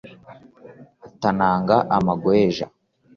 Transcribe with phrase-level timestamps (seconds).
[1.07, 2.65] atanaga amagweja